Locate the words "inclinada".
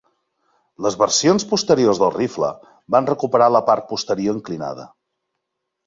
4.43-4.93